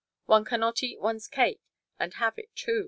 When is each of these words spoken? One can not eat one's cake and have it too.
One 0.25 0.45
can 0.45 0.61
not 0.61 0.81
eat 0.81 0.99
one's 0.99 1.27
cake 1.27 1.61
and 1.99 2.11
have 2.15 2.39
it 2.39 2.49
too. 2.55 2.79